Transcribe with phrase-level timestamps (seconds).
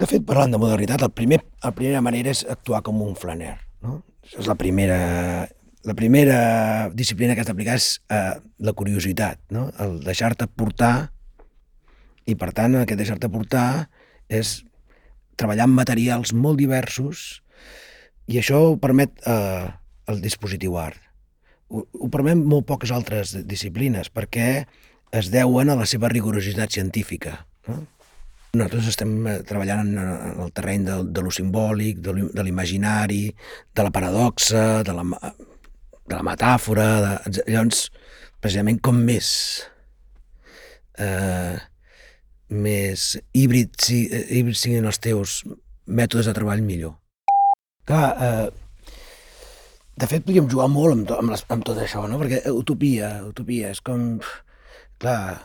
[0.00, 3.58] De fet, parlant de modernitat, el primer, la primera manera és actuar com un flaner.
[3.84, 3.98] No?
[4.24, 4.96] Això és la primera,
[5.84, 6.38] la primera
[6.96, 9.66] disciplina que has d'aplicar és eh, la curiositat, no?
[9.84, 11.10] el deixar-te portar,
[12.24, 13.90] i per tant aquest deixar-te portar
[14.32, 14.60] és
[15.40, 17.42] treballar amb materials molt diversos
[18.30, 19.68] i això ho permet eh,
[20.08, 21.00] el dispositiu art.
[21.68, 24.50] Ho, ho permet molt poques altres disciplines perquè
[25.12, 27.42] es deuen a la seva rigorositat científica.
[27.68, 27.82] No?
[28.50, 33.24] Nosaltres estem eh, treballant en el terreny de, de lo simbòlic, de l'imaginari,
[33.74, 35.04] de la paradoxa, de la,
[36.10, 36.88] de la metàfora...
[37.28, 37.88] De, llavors,
[38.40, 39.28] precisament, com més
[41.00, 41.58] eh,
[42.50, 45.40] més híbrid, si, eh, híbrid siguin els teus
[45.86, 46.96] mètodes de treball, millor.
[47.86, 48.48] Clar, eh,
[50.00, 52.18] de fet, podríem jugar molt amb, to, amb, les, amb tot això, no?
[52.20, 54.18] Perquè utopia, utopia, és com...
[55.00, 55.38] Clar,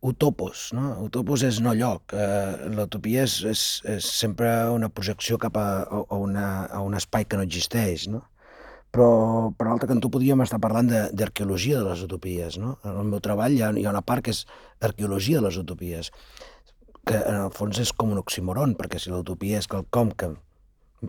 [0.00, 0.92] utopos, no?
[1.04, 2.14] Utopos és no lloc.
[2.14, 3.64] Eh, L'utopia és, és,
[3.96, 8.22] és sempre una projecció cap a, a, una, a un espai que no existeix, no?
[8.94, 9.08] Però,
[9.58, 12.78] per l'altre cantó, podríem estar parlant d'arqueologia de, de les utopies, no?
[12.86, 14.46] En el meu treball hi ha, hi ha una part que és
[14.80, 16.12] arqueologia de les utopies,
[17.06, 20.32] que en el fons és com un oxímoron, perquè si l'utopia és quelcom que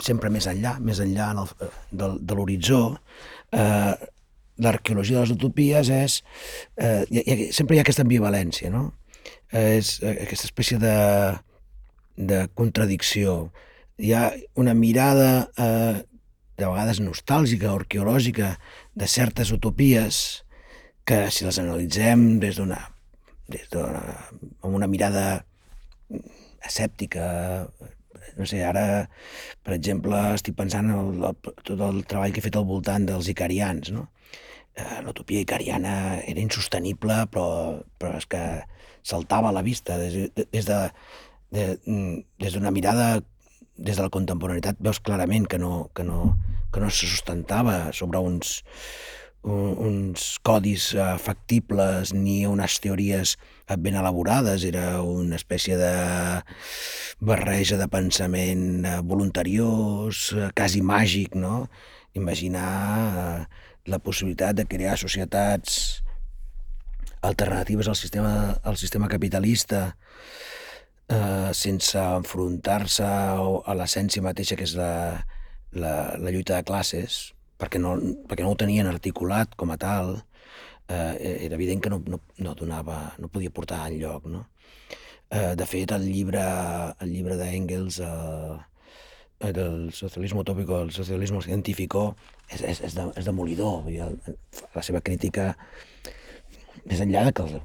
[0.04, 2.82] sempre més enllà, més enllà en el, de, de l'horitzó,
[3.56, 3.96] eh,
[4.64, 6.22] l'arqueologia de les utopies és...
[6.78, 8.92] Eh, hi, hi, sempre hi ha aquesta ambivalència, no?
[9.52, 10.98] Eh, és aquesta espècie de,
[12.18, 13.38] de contradicció.
[13.98, 14.26] Hi ha
[14.60, 16.04] una mirada eh,
[16.58, 18.56] de vegades nostàlgica o arqueològica
[18.98, 20.44] de certes utopies
[21.08, 22.82] que si les analitzem des d'una
[23.48, 24.02] des d'una
[24.66, 25.46] amb una mirada
[26.68, 27.70] escèptica
[28.38, 29.08] no sé, ara,
[29.66, 33.08] per exemple, estic pensant en el, el, tot el treball que he fet al voltant
[33.10, 34.04] dels icarians, no?
[34.78, 38.44] Eh, l'utopia icariana era insostenible, però, però és que
[39.02, 40.78] saltava a la vista des, des de,
[41.56, 43.18] de, mm, des d'una mirada
[43.78, 46.36] des de la contemporaneitat veus clarament que no, que no,
[46.74, 48.62] que no se sustentava sobre uns,
[49.48, 53.38] uns codis eh, factibles ni unes teories
[53.82, 55.94] ben elaborades, era una espècie de
[57.20, 61.68] barreja de pensament eh, voluntariós, quasi màgic, no?
[62.18, 63.48] Imaginar
[63.88, 66.04] la possibilitat de crear societats
[67.22, 69.98] alternatives al sistema, al sistema capitalista
[71.08, 74.92] eh, sense enfrontar-se a l'essència mateixa que és la,
[75.72, 77.20] la, la lluita de classes,
[77.58, 77.96] perquè no,
[78.28, 80.18] perquè no ho tenien articulat com a tal,
[80.88, 84.28] eh, era evident que no, no, no, donava, no podia portar enlloc.
[84.32, 84.46] No?
[85.30, 86.44] Eh, de fet, el llibre,
[87.04, 88.58] el llibre d'Engels, eh,
[89.40, 91.94] del socialisme utòpic al socialisme científic
[92.50, 93.86] és, és, és, de, és demolidor.
[94.74, 95.52] La seva crítica,
[96.86, 97.62] més enllà que, el,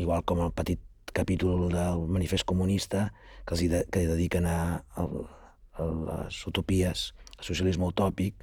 [0.00, 0.80] igual com el petit
[1.16, 3.10] capítol del manifest comunista
[3.46, 5.06] que els de, que dediquen a, a,
[5.76, 8.34] a les utopies, al socialisme utòpic,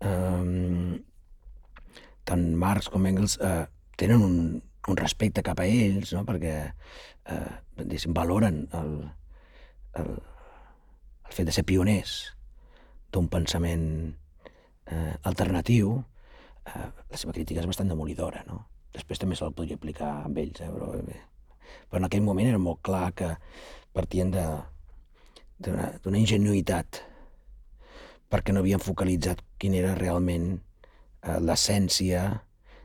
[0.00, 0.98] eh,
[2.28, 3.66] tant Marx com Engels eh,
[3.98, 4.34] tenen un,
[4.88, 6.24] un respecte cap a ells, no?
[6.28, 8.92] perquè eh, valoren el,
[10.02, 10.12] el,
[11.28, 12.16] el fet de ser pioners
[13.12, 13.86] d'un pensament
[14.88, 15.94] eh, alternatiu,
[16.66, 18.64] eh, la seva crítica és bastant demolidora, no?
[18.92, 21.20] Després també se'l podria aplicar amb ells, eh, però, bé.
[21.88, 23.34] però en aquell moment era molt clar que
[23.96, 27.02] partien d'una ingenuïtat
[28.28, 32.42] perquè no havien focalitzat quin era realment eh, l'essència.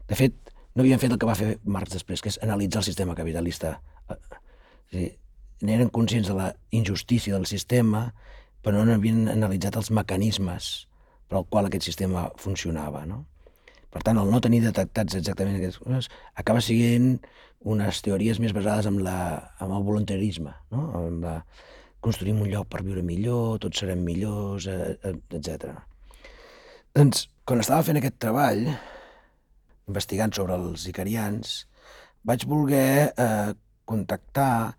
[0.08, 2.88] De fet, no havien fet el que va fer Marx després, que és analitzar el
[2.88, 3.76] sistema capitalista.
[4.10, 4.20] Eh,
[4.94, 5.12] és
[5.72, 8.10] eren conscients de la injustícia del sistema,
[8.64, 10.88] però no havien analitzat els mecanismes
[11.28, 13.06] per al qual aquest sistema funcionava.
[13.08, 13.24] No?
[13.94, 16.10] Per tant, el no tenir detectats exactament aquestes coses
[16.40, 17.20] acaba sent
[17.64, 20.90] unes teories més basades en, la, en el voluntarisme, no?
[21.00, 21.38] en la,
[22.04, 25.72] construïm un lloc per viure millor, tots serem millors, eh, eh, etc.
[26.94, 28.66] Doncs, quan estava fent aquest treball,
[29.88, 31.56] investigant sobre els icarians,
[32.28, 33.54] vaig voler eh,
[33.90, 34.76] contactar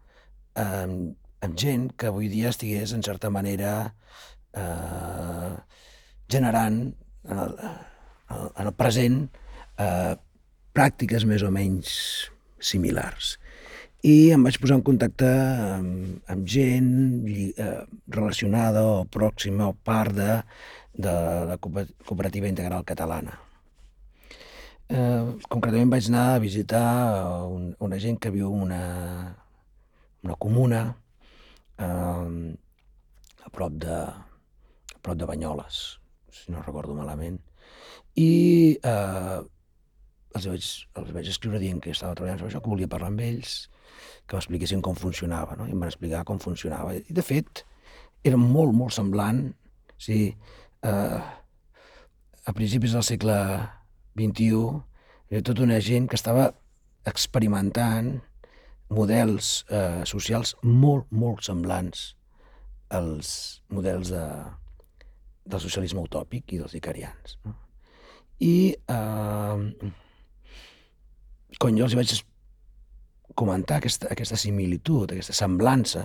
[0.54, 3.94] amb, amb gent que avui dia estigués, en certa manera,
[4.54, 5.54] eh,
[6.30, 6.80] generant
[7.28, 7.56] en el,
[8.30, 9.24] en el present
[9.78, 10.14] eh,
[10.74, 11.94] pràctiques més o menys
[12.58, 13.36] similars.
[14.04, 15.28] I em vaig posar en contacte
[15.78, 16.90] amb, amb gent
[17.32, 20.30] eh, relacionada o pròxima o part de,
[20.92, 21.14] de
[21.48, 23.38] la cooperativa integral catalana.
[24.92, 26.84] Eh, concretament vaig anar a visitar
[27.48, 28.82] un, una gent que viu una,
[30.24, 30.82] una comuna
[31.78, 32.54] eh,
[33.44, 35.80] a prop de a prop de Banyoles,
[36.32, 37.38] si no recordo malament,
[38.16, 39.40] i eh,
[40.34, 43.22] els vaig, els vaig escriure dient que estava treballant sobre això, que volia parlar amb
[43.22, 43.54] ells,
[44.26, 45.68] que m'expliquessin com funcionava, no?
[45.68, 46.96] i em van explicar com funcionava.
[46.96, 47.62] I, de fet,
[48.24, 49.44] era molt, molt semblant,
[49.94, 50.32] o sigui,
[50.88, 51.20] eh,
[52.44, 53.36] a principis del segle
[54.18, 54.64] XXI,
[55.28, 56.48] havia tota una gent que estava
[57.08, 58.16] experimentant
[58.92, 62.12] models eh, socials molt, molt semblants
[62.94, 64.24] als models de,
[65.44, 67.38] del socialisme utòpic i dels icarians.
[67.44, 67.56] No?
[68.44, 69.90] I eh,
[71.58, 72.14] quan jo els vaig
[73.34, 76.04] comentar aquesta, aquesta similitud, aquesta semblança,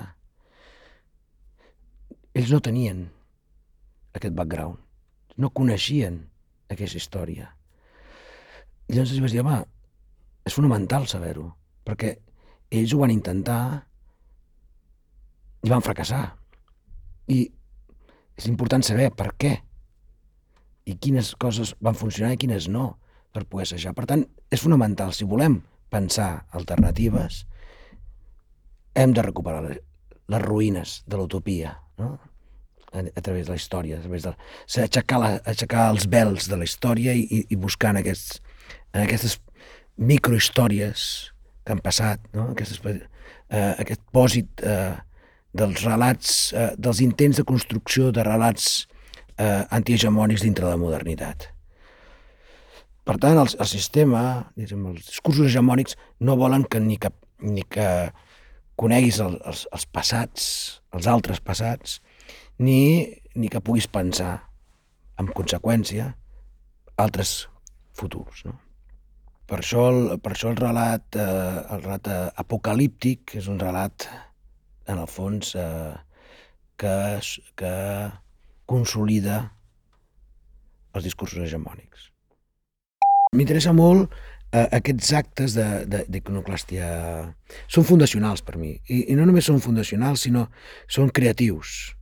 [2.33, 3.03] ells no tenien
[4.15, 4.79] aquest background,
[5.37, 6.21] no coneixien
[6.69, 7.49] aquesta història.
[8.89, 9.59] I llavors els vaig dir, home,
[10.47, 11.51] és fonamental saber-ho,
[11.85, 12.15] perquè
[12.69, 13.61] ells ho van intentar
[15.65, 16.23] i van fracassar.
[17.29, 17.41] I
[18.39, 19.55] és important saber per què
[20.89, 22.93] i quines coses van funcionar i quines no
[23.35, 23.93] per poder assajar.
[23.97, 25.59] Per tant, és fonamental, si volem
[25.93, 27.43] pensar alternatives,
[28.97, 29.81] hem de recuperar les,
[30.41, 32.15] ruïnes de l'utopia, no?
[32.93, 34.33] a, a través de la història, a través de...
[34.85, 38.39] Aixecar, la, aixecar els vels de la història i, i buscar en, aquests,
[38.93, 39.37] en aquestes
[39.97, 41.03] microhistòries
[41.69, 42.47] que han passat, no?
[42.55, 44.95] Aquestes, eh, aquest pòsit eh,
[45.53, 48.87] dels relats, eh, dels intents de construcció de relats
[49.37, 51.51] eh, antihegemònics dintre la modernitat.
[53.05, 54.23] Per tant, el, el sistema,
[54.57, 57.13] diguem, els discursos hegemònics no volen que ni que,
[57.45, 57.87] ni que
[58.79, 60.45] coneguis el, els, els passats,
[60.93, 61.99] els altres passats,
[62.57, 62.81] ni,
[63.35, 64.39] ni que puguis pensar,
[65.19, 66.13] en conseqüència,
[66.97, 67.43] altres
[67.97, 68.45] futurs.
[68.47, 68.57] No?
[69.49, 74.05] Per, això el, per això el relat, eh, el relat apocalíptic és un relat,
[74.89, 75.93] en el fons, eh,
[76.79, 76.95] que,
[77.57, 77.73] que
[78.69, 79.39] consolida
[80.93, 82.09] els discursos hegemònics.
[83.33, 84.13] M'interessa molt
[84.53, 86.89] eh, aquests actes d'iconoclàstia.
[87.69, 88.75] Són fundacionals per mi.
[88.87, 90.47] I, I no només són fundacionals, sinó
[90.89, 91.95] són creatius.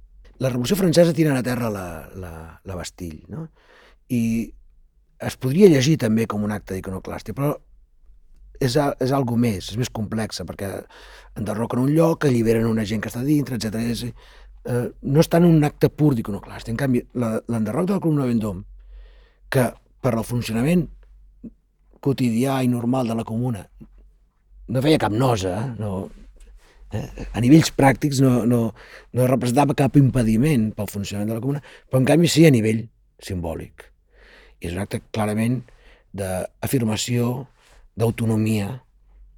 [0.43, 2.33] La Revolució Francesa tira a terra la, la,
[2.63, 3.47] la Bastille, no?
[4.13, 4.21] I
[5.19, 7.53] es podria llegir també com un acte d'iconoclàstia, però
[8.59, 10.71] és, és algo més, és més complexa, perquè
[11.37, 14.11] enderroquen un lloc, alliberen una gent que està dintre, etc.
[14.67, 16.73] Eh, no és tant un acte pur d'iconoclàstia.
[16.73, 18.65] En canvi, l'enderroc de la columna Vendôme,
[19.53, 19.69] que
[20.03, 20.87] per al funcionament
[22.03, 23.63] quotidià i normal de la comuna
[24.67, 25.67] no feia cap nosa, eh?
[25.79, 25.91] no,
[26.91, 27.05] eh?
[27.31, 28.61] a nivells pràctics no, no,
[29.15, 32.83] no representava cap impediment pel funcionament de la comuna, però en canvi sí a nivell
[33.23, 33.87] simbòlic.
[34.61, 35.61] És un acte clarament
[36.17, 37.47] d'afirmació,
[37.97, 38.71] d'autonomia,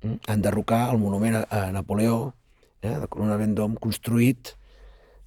[0.04, 0.16] eh?
[0.32, 2.34] enderrocar el monument a, a Napoleó,
[2.82, 2.96] eh?
[2.96, 4.56] de Columna Vendôme, construït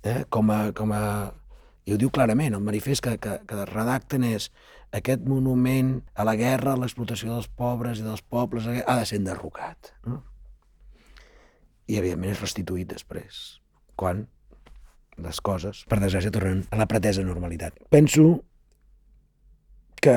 [0.03, 0.25] eh?
[0.29, 1.05] com, a, com a...
[1.83, 4.51] I ho diu clarament, el manifest que, que, que redacten és
[4.95, 9.19] aquest monument a la guerra, a l'explotació dels pobres i dels pobles, ha de ser
[9.19, 9.91] enderrocat.
[10.07, 10.21] No?
[11.89, 13.41] I, evidentment, és restituït després,
[13.99, 14.27] quan
[15.23, 17.81] les coses, per desgràcia, tornen a la pretesa normalitat.
[17.93, 18.45] Penso
[20.03, 20.17] que,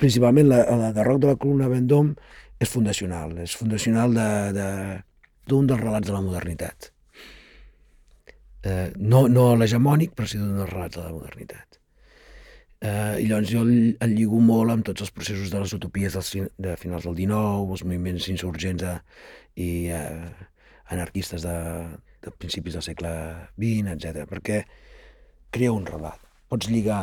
[0.00, 2.16] principalment, la, la derroc de la columna Vendôme
[2.60, 4.62] és fundacional, és fundacional d'un de,
[5.48, 6.90] de, dels relats de la modernitat.
[8.60, 11.80] Eh, no, no l'hegemònic, però sí d'un dels relats de la modernitat.
[12.80, 16.16] Eh, I llavors jo el, el lligo molt amb tots els processos de les utopies
[16.16, 18.94] dels, de finals del XIX, els moviments insurgents de,
[19.60, 20.30] i eh,
[20.92, 21.56] anarquistes de,
[22.24, 23.12] de principis del segle
[23.56, 24.24] XX, etc.
[24.28, 24.62] perquè
[25.52, 26.29] crea un relat.
[26.50, 27.02] Pots lligar...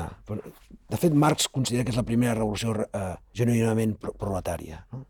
[0.87, 4.81] De fet, Marx considera que és la primera revolució eh, genuïnament proletària.
[4.91, 5.05] No?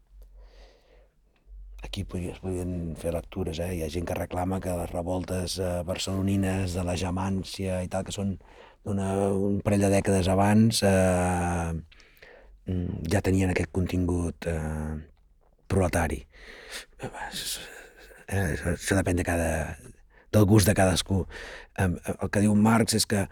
[1.85, 3.69] Aquí es podien fer lectures, eh?
[3.77, 8.05] hi ha gent que reclama que les revoltes eh, barcelonines de la Jamància i tal,
[8.05, 8.33] que són
[8.89, 11.73] una, un parell de dècades abans eh,
[12.65, 14.97] mm, ja tenien aquest contingut eh,
[15.69, 16.23] proletari.
[16.99, 17.11] Eh,
[18.73, 19.51] això depèn de cada,
[20.33, 21.23] del gust de cadascú.
[21.77, 23.27] Eh, el que diu Marx és que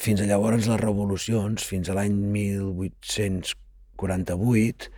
[0.00, 4.92] fins a llavors les revolucions, fins a l'any 1848, eh,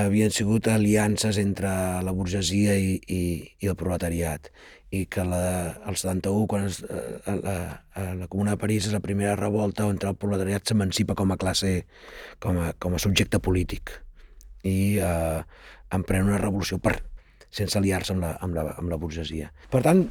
[0.00, 1.70] havien sigut aliances entre
[2.02, 3.20] la burgesia i, i,
[3.62, 4.50] i el proletariat
[4.90, 8.86] i que la, el 71, quan es, eh, a, la, a la Comuna de París
[8.88, 11.86] és la primera revolta on el proletariat s'emancipa com a classe,
[12.42, 13.90] com a, com a subjecte polític
[14.66, 15.40] i eh,
[15.94, 16.98] emprèn una revolució per,
[17.50, 19.52] sense aliar-se amb, la, amb, la, amb la burgesia.
[19.70, 20.10] Per tant,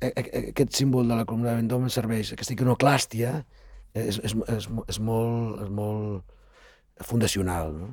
[0.00, 3.34] aquest símbol de la Comuna de Vendôme serveix, aquesta iconoclàstia
[3.92, 7.74] és, és, és, és, molt, és molt fundacional.
[7.76, 7.90] No?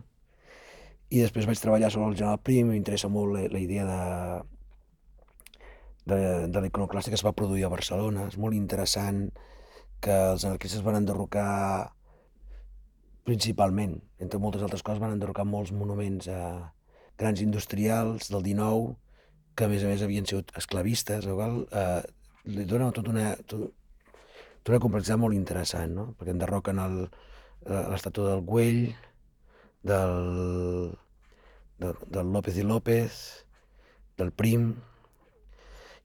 [1.09, 3.99] I després vaig treballar sobre el general Prim, m'interessa molt la, la idea de,
[6.11, 6.21] de,
[6.51, 8.27] de l'iconoclàstia que es va produir a Barcelona.
[8.31, 9.27] És molt interessant
[10.03, 11.91] que els anarquistes van enderrocar
[13.27, 13.97] principalment.
[14.23, 16.41] Entre moltes altres coses van enderrocar molts monuments a
[17.17, 18.95] grans industrials del 19
[19.57, 22.01] que a més a més havien sigut esclavistes, el qual eh,
[22.53, 23.71] li dona tota una, tot,
[24.61, 26.05] tota una complexitat molt interessant, no?
[26.19, 26.81] perquè enderroquen
[27.65, 28.83] l'estàtua del Güell,
[29.87, 30.93] del,
[31.81, 33.17] del, del López i López,
[34.21, 34.69] del Prim,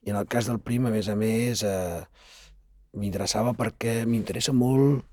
[0.03, 2.01] i en el cas del Prim, a més a més, eh,
[2.97, 5.05] m'interessava perquè m'interessa molt,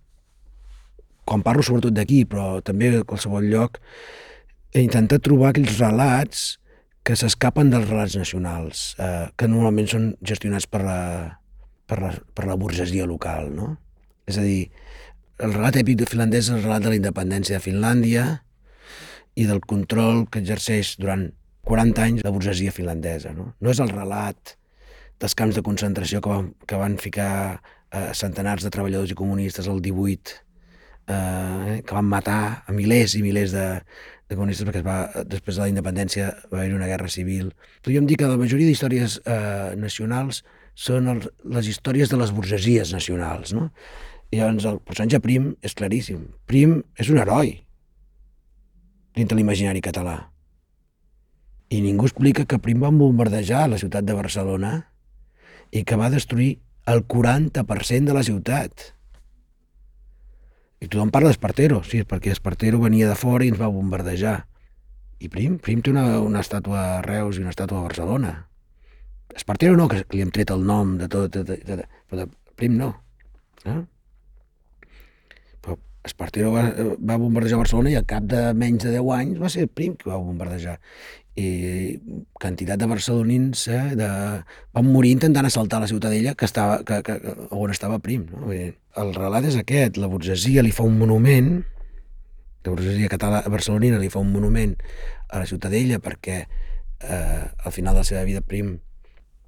[1.27, 3.77] quan parlo sobretot d'aquí, però també a qualsevol lloc,
[4.79, 6.58] intentar trobar aquells relats
[7.03, 10.99] que s'escapen dels relats nacionals, eh, que normalment són gestionats per la,
[11.89, 13.49] per la, per la burgesia local.
[13.55, 13.73] No?
[14.29, 14.69] És a dir,
[15.39, 18.25] el relat èpic de finlandès és el relat de la independència de Finlàndia
[19.39, 21.29] i del control que exerceix durant
[21.69, 23.31] 40 anys la burgesia finlandesa.
[23.35, 24.55] No, no és el relat
[25.19, 27.31] dels camps de concentració que van, que van ficar
[27.91, 30.37] eh, centenars de treballadors i comunistes al 18,
[31.09, 33.67] eh, que van matar a milers i milers de
[34.37, 37.53] comunistes perquè es va, després de la independència va haver una guerra civil.
[37.85, 40.43] Podríem dir que la majoria d'històries eh, nacionals
[40.77, 41.23] són el,
[41.55, 43.69] les històries de les burgesies nacionals, no?
[44.29, 46.27] I llavors el personatge Prim és claríssim.
[46.45, 47.55] Prim és un heroi
[49.17, 50.19] dintre l'imaginari català.
[51.69, 54.73] I ningú explica que Prim van bombardejar la ciutat de Barcelona
[55.73, 56.59] i que va destruir
[56.89, 58.93] el 40% de la ciutat.
[60.79, 64.37] I tothom parla d'Espartero, sí, perquè Espartero venia de fora i ens va bombardejar.
[65.19, 68.33] I Prim, Prim té una, una estàtua a Reus i una estàtua a Barcelona.
[69.35, 72.55] Espartero no, que li hem tret el nom de tot, de, de, de, però de
[72.55, 72.93] Prim no.
[73.65, 73.81] Eh?
[76.07, 76.63] Espartero va,
[76.99, 80.09] va bombardejar Barcelona i al cap de menys de 10 anys va ser Prim que
[80.09, 80.77] va bombardejar
[81.39, 81.99] i
[82.39, 84.09] quantitat de barcelonins eh, de...
[84.75, 87.17] van morir intentant assaltar la ciutadella que estava, que, que,
[87.55, 88.25] on estava Prim.
[88.33, 88.51] No?
[88.51, 91.53] El relat és aquest, la burgesia li fa un monument,
[92.65, 94.75] la burgesia català barcelonina li fa un monument
[95.29, 98.75] a la ciutadella perquè eh, al final de la seva vida Prim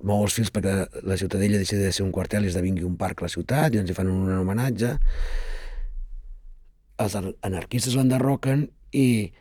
[0.07, 3.21] mou els fils perquè la ciutadella deixi de ser un quartel i esdevingui un parc
[3.21, 4.95] a la ciutat i ens hi fan un homenatge
[7.03, 9.31] els anarquistes l'enderroquen i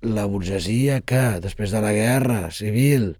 [0.00, 3.14] la burgesia que, després de la guerra civil,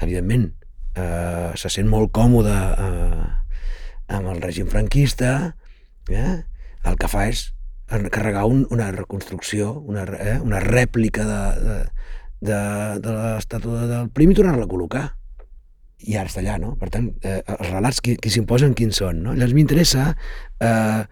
[0.00, 0.48] evidentment,
[0.96, 3.26] eh, se sent molt còmode eh,
[4.12, 5.54] amb el règim franquista,
[6.08, 6.38] eh,
[6.88, 7.50] el que fa és
[7.92, 11.80] encarregar un, una reconstrucció, una, eh, una rèplica de, de,
[12.40, 12.60] de,
[13.04, 15.04] de l'estàtua del prim i tornar-la a col·locar.
[16.02, 16.72] I ara està allà, no?
[16.80, 19.36] Per tant, eh, els relats qui, qui s'imposen quins són, no?
[19.36, 21.02] Llavors m'interessa eh,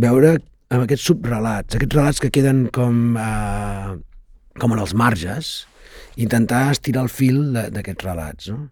[0.00, 0.38] veure
[0.70, 3.96] amb aquests subrelats, aquests relats que queden com eh,
[4.60, 5.50] com en els marges,
[6.20, 8.50] intentar estirar el fil d'aquests relats.
[8.52, 8.68] No?